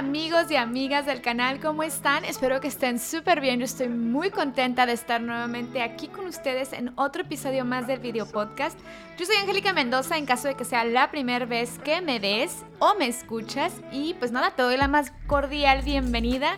[0.00, 2.24] amigos y amigas del canal, ¿cómo están?
[2.24, 3.58] Espero que estén súper bien.
[3.58, 8.00] Yo estoy muy contenta de estar nuevamente aquí con ustedes en otro episodio más del
[8.00, 8.78] video podcast.
[9.18, 12.64] Yo soy Angélica Mendoza en caso de que sea la primera vez que me ves
[12.78, 13.74] o me escuchas.
[13.92, 16.56] Y pues nada, te doy la más cordial bienvenida.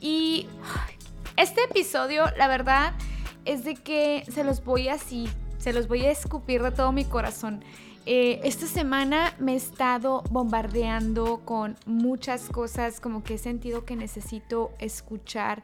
[0.00, 0.46] Y
[1.36, 2.92] este episodio, la verdad,
[3.44, 7.04] es de que se los voy así, se los voy a escupir de todo mi
[7.04, 7.64] corazón.
[8.06, 13.96] Eh, esta semana me he estado bombardeando con muchas cosas, como que he sentido que
[13.96, 15.62] necesito escuchar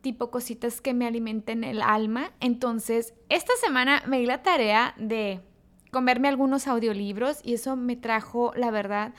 [0.00, 2.30] tipo cositas que me alimenten el alma.
[2.40, 5.42] Entonces, esta semana me di la tarea de
[5.90, 9.12] comerme algunos audiolibros y eso me trajo, la verdad,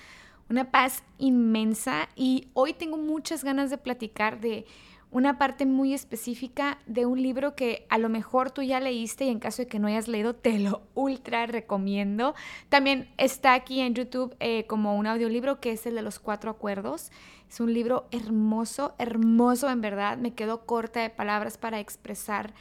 [0.49, 4.65] una paz inmensa y hoy tengo muchas ganas de platicar de
[5.11, 9.29] una parte muy específica de un libro que a lo mejor tú ya leíste y
[9.29, 12.35] en caso de que no hayas leído te lo ultra recomiendo.
[12.69, 16.51] También está aquí en YouTube eh, como un audiolibro que es el de los cuatro
[16.51, 17.11] acuerdos.
[17.49, 20.17] Es un libro hermoso, hermoso en verdad.
[20.17, 22.53] Me quedo corta de palabras para expresar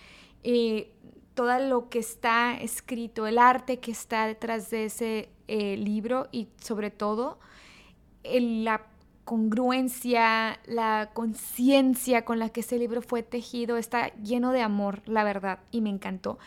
[0.42, 0.90] eh,
[1.34, 6.48] todo lo que está escrito, el arte que está detrás de ese eh, libro y
[6.60, 7.38] sobre todo
[8.24, 8.86] la
[9.28, 15.22] congruencia, la conciencia con la que ese libro fue tejido, está lleno de amor, la
[15.22, 16.38] verdad, y me encantó.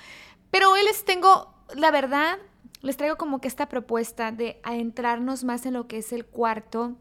[0.49, 2.39] Pero hoy les tengo, la verdad,
[2.81, 6.95] les traigo como que esta propuesta de adentrarnos más en lo que es el cuarto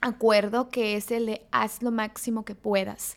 [0.00, 3.16] acuerdo, que es el de haz lo máximo que puedas.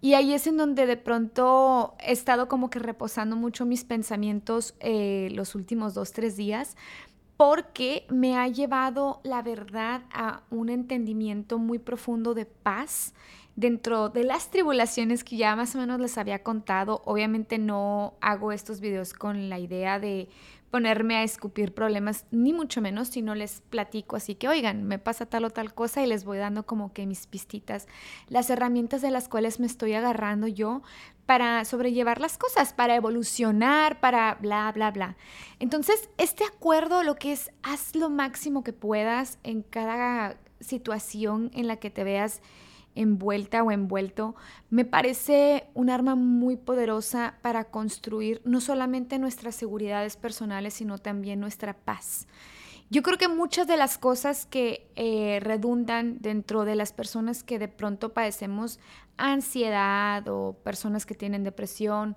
[0.00, 4.76] Y ahí es en donde de pronto he estado como que reposando mucho mis pensamientos
[4.78, 6.76] eh, los últimos dos, tres días,
[7.38, 13.14] porque me ha llevado la verdad a un entendimiento muy profundo de paz
[13.54, 17.00] dentro de las tribulaciones que ya más o menos les había contado.
[17.04, 20.28] Obviamente no hago estos videos con la idea de
[20.70, 24.98] ponerme a escupir problemas, ni mucho menos, si no les platico así que, oigan, me
[24.98, 27.86] pasa tal o tal cosa y les voy dando como que mis pistitas,
[28.28, 30.82] las herramientas de las cuales me estoy agarrando yo
[31.26, 35.16] para sobrellevar las cosas, para evolucionar, para bla, bla, bla.
[35.58, 41.66] Entonces, este acuerdo lo que es, haz lo máximo que puedas en cada situación en
[41.66, 42.40] la que te veas
[42.94, 44.34] envuelta o envuelto,
[44.70, 51.40] me parece un arma muy poderosa para construir no solamente nuestras seguridades personales, sino también
[51.40, 52.26] nuestra paz.
[52.90, 57.58] Yo creo que muchas de las cosas que eh, redundan dentro de las personas que
[57.58, 58.80] de pronto padecemos
[59.18, 62.16] ansiedad o personas que tienen depresión,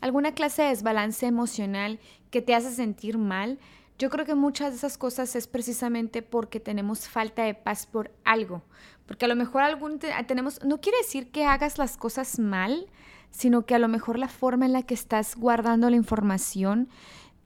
[0.00, 2.00] alguna clase de desbalance emocional
[2.30, 3.58] que te hace sentir mal,
[3.98, 8.12] yo creo que muchas de esas cosas es precisamente porque tenemos falta de paz por
[8.24, 8.62] algo.
[9.06, 12.86] Porque a lo mejor algún tenemos, no quiere decir que hagas las cosas mal,
[13.30, 16.88] sino que a lo mejor la forma en la que estás guardando la información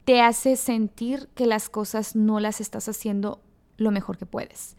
[0.04, 3.40] te hace sentir que las cosas no las estás haciendo
[3.76, 4.76] lo mejor que puedes.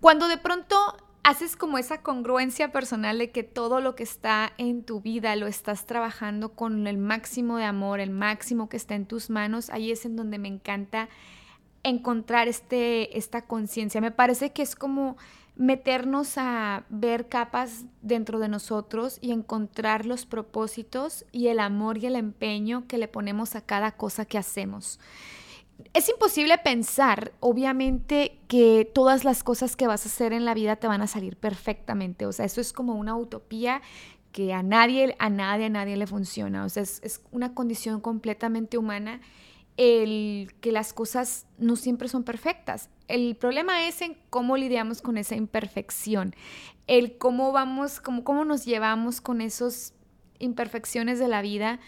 [0.00, 0.76] Cuando de pronto
[1.22, 5.46] haces como esa congruencia personal de que todo lo que está en tu vida lo
[5.46, 9.92] estás trabajando con el máximo de amor, el máximo que está en tus manos, ahí
[9.92, 11.08] es en donde me encanta
[11.84, 14.00] encontrar este, esta conciencia.
[14.00, 15.16] Me parece que es como
[15.54, 22.06] meternos a ver capas dentro de nosotros y encontrar los propósitos y el amor y
[22.06, 24.98] el empeño que le ponemos a cada cosa que hacemos
[25.94, 30.76] es imposible pensar, obviamente, que todas las cosas que vas a hacer en la vida
[30.76, 32.26] te van a salir perfectamente.
[32.26, 33.82] O sea, eso es como una utopía
[34.32, 36.64] que a nadie, a nadie, a nadie le funciona.
[36.64, 39.20] O sea, es, una condición completamente humana
[39.76, 42.90] el que las cosas no siempre son perfectas.
[43.08, 46.34] El problema es en cómo lidiamos con esa imperfección,
[46.86, 49.94] el cómo vamos, cómo, cómo nos llevamos con esas
[50.38, 51.78] imperfecciones de la vida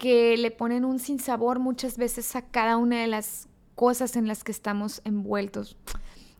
[0.00, 4.42] que le ponen un sinsabor muchas veces a cada una de las cosas en las
[4.42, 5.76] que estamos envueltos.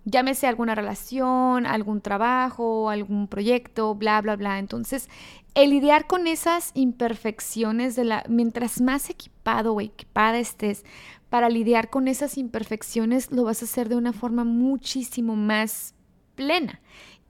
[0.06, 4.58] Llámese alguna relación, algún trabajo, algún proyecto, bla, bla, bla.
[4.58, 5.10] Entonces,
[5.54, 10.86] el lidiar con esas imperfecciones de la, mientras más equipado o equipada estés
[11.28, 15.94] para lidiar con esas imperfecciones, lo vas a hacer de una forma muchísimo más
[16.34, 16.80] plena,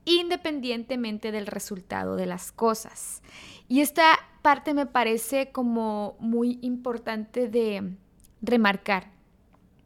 [0.04, 3.22] independientemente del resultado de las cosas.
[3.68, 7.96] Y esta parte me parece como muy importante de
[8.42, 9.10] remarcar,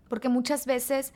[0.09, 1.13] porque muchas veces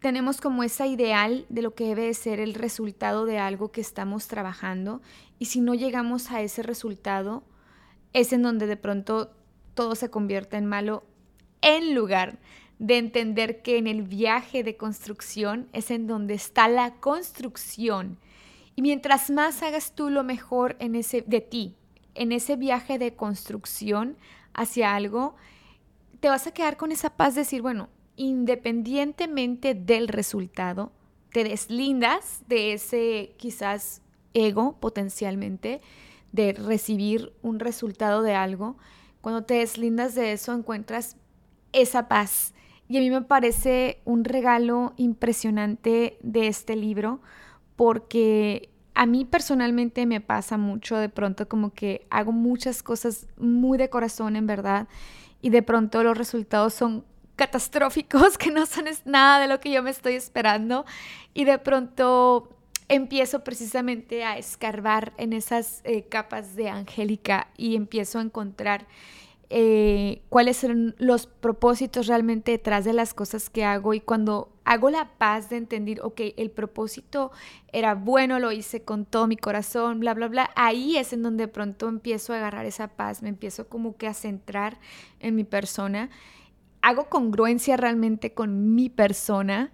[0.00, 4.28] tenemos como esa ideal de lo que debe ser el resultado de algo que estamos
[4.28, 5.02] trabajando
[5.38, 7.42] y si no llegamos a ese resultado
[8.12, 9.32] es en donde de pronto
[9.74, 11.04] todo se convierte en malo
[11.60, 12.38] en lugar
[12.78, 18.18] de entender que en el viaje de construcción es en donde está la construcción.
[18.74, 21.74] Y mientras más hagas tú lo mejor en ese de ti,
[22.14, 24.16] en ese viaje de construcción
[24.52, 25.36] hacia algo,
[26.20, 30.92] te vas a quedar con esa paz de decir, bueno, independientemente del resultado,
[31.32, 34.02] te deslindas de ese quizás
[34.34, 35.80] ego potencialmente,
[36.32, 38.76] de recibir un resultado de algo,
[39.20, 41.16] cuando te deslindas de eso encuentras
[41.72, 42.52] esa paz.
[42.88, 47.20] Y a mí me parece un regalo impresionante de este libro
[47.74, 53.76] porque a mí personalmente me pasa mucho de pronto como que hago muchas cosas muy
[53.76, 54.88] de corazón en verdad
[55.42, 57.04] y de pronto los resultados son
[57.36, 60.86] catastróficos, que no son nada de lo que yo me estoy esperando
[61.34, 62.48] y de pronto
[62.88, 68.86] empiezo precisamente a escarbar en esas eh, capas de Angélica y empiezo a encontrar
[69.48, 73.94] eh, cuáles son los propósitos realmente detrás de las cosas que hago.
[73.94, 77.30] Y cuando hago la paz de entender, ok, el propósito
[77.72, 81.44] era bueno, lo hice con todo mi corazón, bla, bla, bla, ahí es en donde
[81.44, 84.78] de pronto empiezo a agarrar esa paz, me empiezo como que a centrar
[85.20, 86.10] en mi persona,
[86.82, 89.70] hago congruencia realmente con mi persona,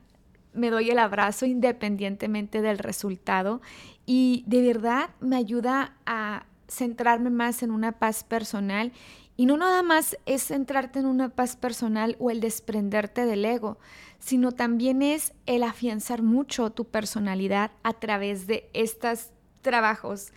[0.53, 3.63] me doy el abrazo independientemente del resultado
[4.05, 8.93] y de verdad me ayuda a centrarme más en una paz personal
[9.37, 13.79] y no nada más es centrarte en una paz personal o el desprenderte del ego,
[14.19, 19.31] sino también es el afianzar mucho tu personalidad a través de estos
[19.63, 20.33] trabajos.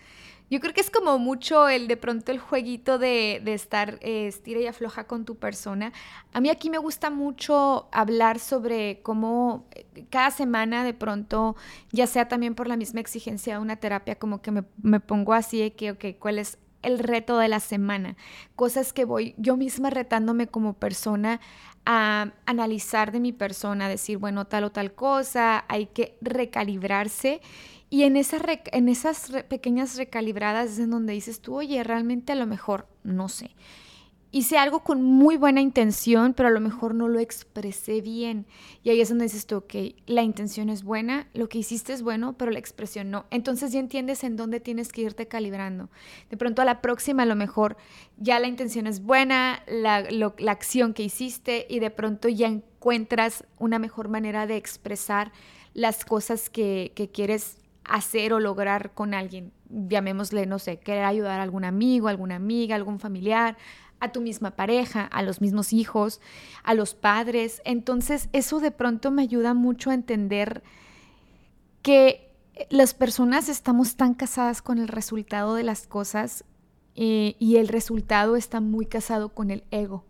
[0.50, 4.60] Yo creo que es como mucho el de pronto el jueguito de, estar eh, estira
[4.60, 5.92] y afloja con tu persona.
[6.34, 11.56] A mí aquí me gusta mucho hablar sobre cómo eh, cada semana de pronto,
[11.92, 15.34] ya sea también por la misma exigencia de una terapia, como que me, me pongo
[15.34, 18.16] así de que, ok, ¿cuál es el reto de la semana,
[18.56, 21.42] cosas que voy yo misma retándome como persona
[21.86, 27.42] a analizar de mi persona, decir, bueno, tal o tal cosa, hay que recalibrarse.
[27.90, 28.38] Y en, esa
[28.72, 33.30] en esas pequeñas recalibradas es en donde dices tú, oye, realmente a lo mejor, no
[33.30, 33.52] sé,
[34.36, 38.46] hice algo con muy buena intención, pero a lo mejor no lo expresé bien.
[38.84, 39.76] Y ahí es donde dices tú, ok,
[40.08, 43.28] la intención es buena, lo que hiciste es bueno, pero la expresión no.
[43.32, 45.90] Entonces ya entiendes en dónde tienes que irte calibrando.
[46.30, 47.78] De pronto a la próxima a lo mejor
[48.18, 53.46] ya la intención es buena, la, la acción que hiciste y de pronto ya encuentras
[53.58, 55.32] una mejor manera de expresar
[55.74, 59.54] las cosas que, que quieres hacer o lograr con alguien.
[59.70, 63.58] Llamémosle, no sé, querer ayudar a algún amigo, alguna amiga, algún familiar,
[64.00, 66.22] a tu misma pareja, a los mismos hijos,
[66.64, 67.62] a los padres.
[67.66, 70.64] Entonces eso de pronto me ayuda mucho a entender
[71.82, 72.34] que
[72.70, 76.46] las personas estamos tan casadas con el resultado de las cosas
[76.96, 80.06] eh, y el resultado está muy casado con el ego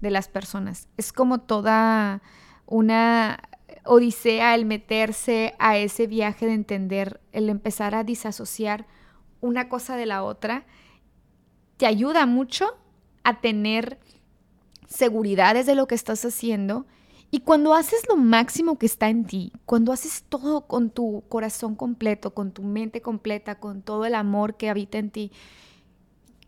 [0.00, 0.88] de las personas.
[0.96, 2.22] Es como toda
[2.66, 3.40] una
[3.84, 8.86] odisea el meterse a ese viaje de entender, el empezar a disasociar
[9.40, 10.64] una cosa de la otra.
[11.76, 12.76] Te ayuda mucho
[13.24, 13.98] a tener
[14.86, 16.86] seguridades de lo que estás haciendo.
[17.30, 21.76] Y cuando haces lo máximo que está en ti, cuando haces todo con tu corazón
[21.76, 25.30] completo, con tu mente completa, con todo el amor que habita en ti,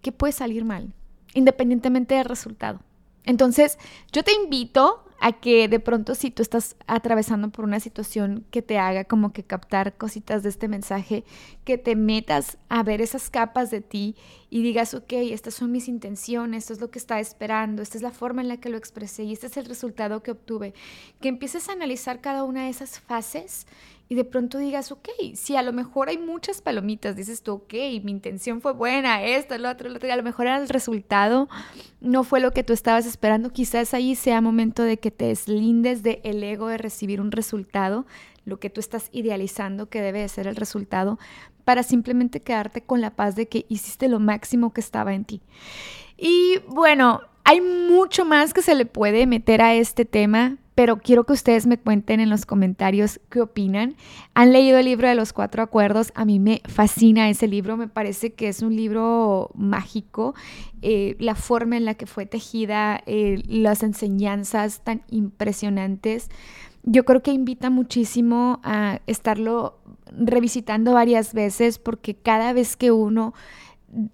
[0.00, 0.92] ¿qué puede salir mal?
[1.34, 2.80] Independientemente del resultado.
[3.24, 3.78] Entonces,
[4.12, 8.60] yo te invito a que de pronto si tú estás atravesando por una situación que
[8.60, 11.22] te haga como que captar cositas de este mensaje,
[11.64, 14.16] que te metas a ver esas capas de ti
[14.50, 18.02] y digas, ok, estas son mis intenciones, esto es lo que estaba esperando, esta es
[18.02, 20.74] la forma en la que lo expresé y este es el resultado que obtuve.
[21.20, 23.68] Que empieces a analizar cada una de esas fases
[24.12, 27.72] y de pronto digas, ok, si a lo mejor hay muchas palomitas, dices tú, ok,
[28.02, 31.48] mi intención fue buena, esto, lo otro, lo otro, y a lo mejor el resultado
[32.02, 36.02] no fue lo que tú estabas esperando, quizás ahí sea momento de que te deslindes
[36.02, 38.04] del el ego de recibir un resultado,
[38.44, 41.18] lo que tú estás idealizando que debe de ser el resultado,
[41.64, 45.40] para simplemente quedarte con la paz de que hiciste lo máximo que estaba en ti.
[46.18, 51.24] Y bueno, hay mucho más que se le puede meter a este tema, pero quiero
[51.24, 53.96] que ustedes me cuenten en los comentarios qué opinan.
[54.34, 56.12] ¿Han leído el libro de los cuatro acuerdos?
[56.14, 60.34] A mí me fascina ese libro, me parece que es un libro mágico,
[60.80, 66.30] eh, la forma en la que fue tejida, eh, las enseñanzas tan impresionantes.
[66.84, 69.78] Yo creo que invita muchísimo a estarlo
[70.10, 73.34] revisitando varias veces porque cada vez que uno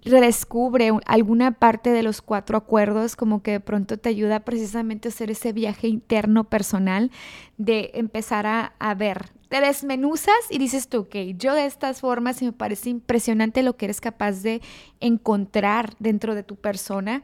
[0.03, 5.11] redescubre alguna parte de los cuatro acuerdos, como que de pronto te ayuda precisamente a
[5.11, 7.11] hacer ese viaje interno personal
[7.57, 9.29] de empezar a, a ver.
[9.47, 13.77] Te desmenuzas y dices tú, ok, yo de estas formas y me parece impresionante lo
[13.77, 14.61] que eres capaz de
[14.99, 17.23] encontrar dentro de tu persona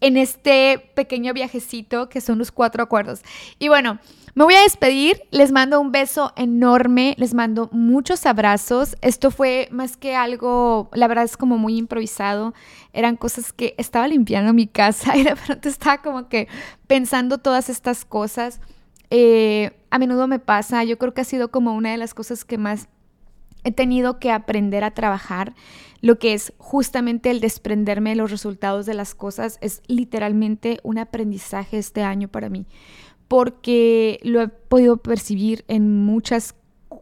[0.00, 3.22] en este pequeño viajecito que son los cuatro acuerdos.
[3.58, 3.98] Y bueno,
[4.34, 8.96] me voy a despedir, les mando un beso enorme, les mando muchos abrazos.
[9.00, 12.52] Esto fue más que algo, la verdad es como muy improvisado.
[12.92, 16.48] Eran cosas que estaba limpiando mi casa y de pronto estaba como que
[16.86, 18.60] pensando todas estas cosas.
[19.10, 22.44] eh, a menudo me pasa, yo creo que ha sido como una de las cosas
[22.44, 22.88] que más
[23.66, 25.54] he tenido que aprender a trabajar,
[26.00, 30.98] lo que es justamente el desprenderme de los resultados de las cosas, es literalmente un
[30.98, 32.66] aprendizaje este año para mí,
[33.26, 36.54] porque lo he podido percibir en muchas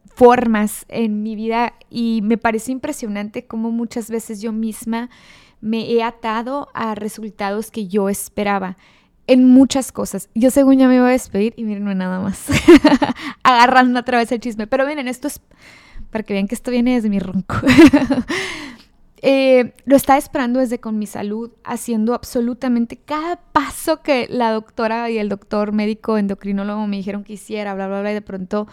[0.07, 5.11] formas en mi vida y me parece impresionante cómo muchas veces yo misma
[5.61, 8.79] me he atado a resultados que yo esperaba
[9.27, 10.31] en muchas cosas.
[10.35, 12.47] Yo según ya me iba a despedir y miren, nada más.
[13.43, 14.67] Agarrando otra vez el chisme.
[14.67, 15.41] Pero miren, esto es
[16.11, 17.57] para que vean que esto viene desde mi ronco.
[19.27, 25.09] Eh, lo estaba esperando desde con mi salud, haciendo absolutamente cada paso que la doctora
[25.09, 28.67] y el doctor médico endocrinólogo me dijeron que hiciera, bla, bla, bla, y de pronto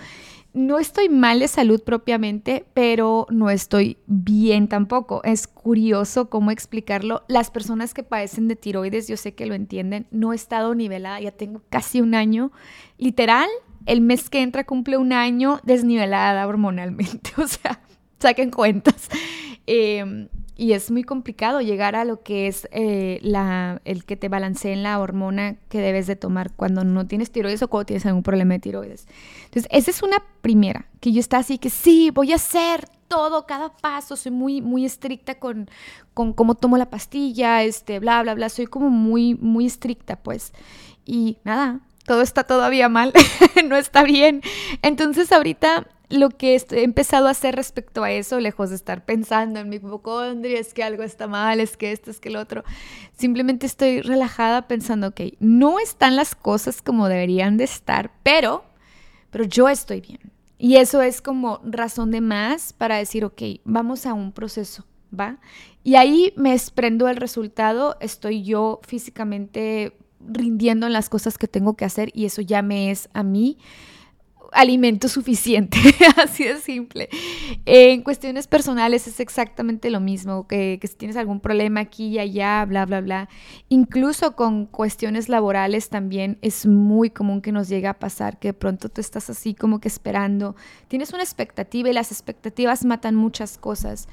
[0.53, 5.21] no estoy mal de salud propiamente, pero no estoy bien tampoco.
[5.23, 7.23] Es curioso cómo explicarlo.
[7.29, 11.21] Las personas que padecen de tiroides, yo sé que lo entienden, no he estado nivelada,
[11.21, 12.51] ya tengo casi un año.
[12.97, 13.47] Literal,
[13.85, 17.31] el mes que entra cumple un año desnivelada hormonalmente.
[17.37, 17.79] O sea,
[18.19, 19.09] saquen cuentas.
[19.65, 20.27] Eh,
[20.61, 24.83] y es muy complicado llegar a lo que es eh, la, el que te balanceen
[24.83, 28.53] la hormona que debes de tomar cuando no tienes tiroides o cuando tienes algún problema
[28.53, 29.07] de tiroides.
[29.45, 33.47] Entonces, esa es una primera, que yo está así que sí, voy a hacer todo,
[33.47, 35.67] cada paso, soy muy, muy estricta con,
[36.13, 40.53] con cómo tomo la pastilla, este, bla, bla, bla, soy como muy, muy estricta, pues.
[41.05, 43.13] Y nada, todo está todavía mal,
[43.67, 44.41] no está bien.
[44.81, 49.59] Entonces, ahorita lo que he empezado a hacer respecto a eso, lejos de estar pensando
[49.59, 52.63] en mi hipocondria, es que algo está mal, es que esto, es que el otro,
[53.17, 58.65] simplemente estoy relajada pensando, ok, no están las cosas como deberían de estar, pero,
[59.29, 60.19] pero yo estoy bien.
[60.57, 64.85] Y eso es como razón de más para decir, ok, vamos a un proceso,
[65.17, 65.39] ¿va?
[65.83, 69.97] Y ahí me desprendo el resultado, estoy yo físicamente
[70.27, 73.57] rindiendo en las cosas que tengo que hacer y eso ya me es a mí
[74.51, 75.77] alimento suficiente,
[76.17, 77.09] así de simple.
[77.65, 82.19] En cuestiones personales es exactamente lo mismo, que, que, si tienes algún problema aquí y
[82.19, 83.29] allá, bla, bla, bla.
[83.69, 88.53] Incluso con cuestiones laborales también es muy común que nos llegue a pasar que de
[88.53, 90.55] pronto tú estás así como que esperando,
[90.87, 94.07] tienes una expectativa y las expectativas matan muchas cosas.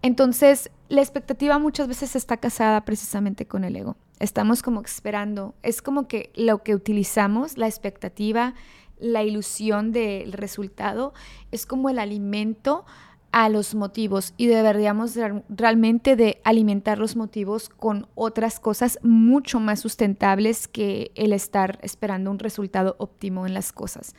[0.00, 3.96] Entonces, la expectativa muchas veces está casada precisamente con el ego.
[4.22, 8.54] Estamos como esperando, es como que lo que utilizamos, la expectativa,
[8.98, 11.12] la ilusión del resultado
[11.50, 12.84] es como el alimento
[13.32, 19.80] a los motivos y deberíamos realmente de alimentar los motivos con otras cosas mucho más
[19.80, 24.14] sustentables que el estar esperando un resultado óptimo en las cosas.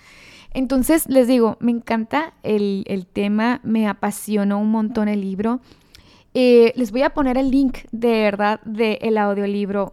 [0.54, 5.62] Entonces, les digo, me encanta el, tema, me apasionó un montón el libro.
[6.34, 9.92] Eh, les voy a poner el link de verdad del audiolibro.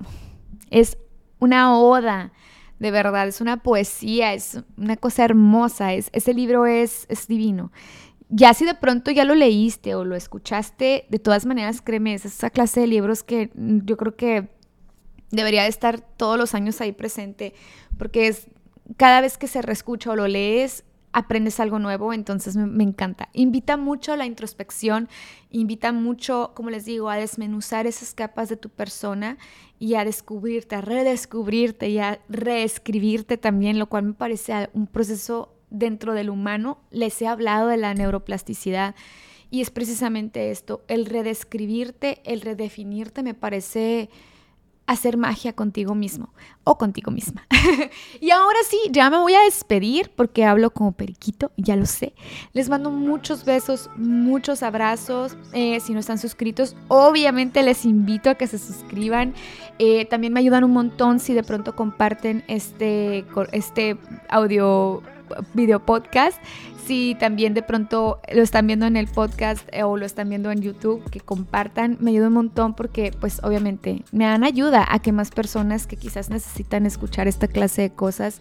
[0.71, 0.97] Es
[1.39, 2.33] una oda
[2.81, 7.71] de verdad, es una poesía, es una cosa hermosa, es, ese libro es, es divino.
[8.31, 12.25] Ya si de pronto ya lo leíste o lo escuchaste, de todas maneras, créeme, es
[12.25, 14.49] esa clase de libros que yo creo que
[15.31, 17.53] debería de estar todos los años ahí presente,
[17.99, 18.49] porque es
[18.97, 23.29] cada vez que se reescucha o lo lees, aprendes algo nuevo, entonces me, encanta.
[23.33, 25.09] Invita mucho a la introspección,
[25.51, 29.39] invita mucho, como les digo, a desmenuzar esas capas de tu persona
[29.79, 35.55] y a descubrirte, a redescubrirte y a reescribirte también, lo cual me parece un proceso
[35.71, 36.79] dentro del humano.
[36.91, 38.95] Les he hablado de la neuroplasticidad
[39.51, 44.09] y es precisamente esto, el redescribirte, el redefinirte me parece
[44.91, 46.31] hacer magia contigo mismo
[46.65, 47.47] o contigo misma.
[48.21, 52.13] y ahora sí, ya me voy a despedir porque hablo como periquito, ya lo sé.
[52.53, 55.37] Les mando muchos besos, muchos abrazos.
[55.53, 59.33] Eh, si no están suscritos, obviamente les invito a que se suscriban.
[59.79, 63.97] Eh, también me ayudan un montón si de pronto comparten este, este
[64.29, 65.03] audio
[65.55, 66.39] video podcast.
[66.87, 70.51] Si también de pronto lo están viendo en el podcast eh, o lo están viendo
[70.51, 74.99] en YouTube, que compartan, me ayuda un montón porque pues obviamente me dan ayuda a
[74.99, 78.41] que más personas que quizás necesitan escuchar esta clase de cosas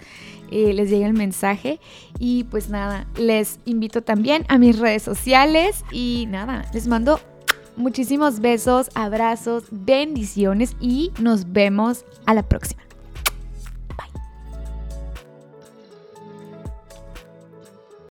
[0.51, 1.79] eh, les llegue el mensaje.
[2.17, 7.19] Y pues nada, les invito también a mis redes sociales y nada, les mando
[7.75, 12.88] muchísimos besos, abrazos, bendiciones y nos vemos a la próxima.